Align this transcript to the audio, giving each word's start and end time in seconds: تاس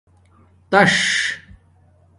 تاس 0.71 0.97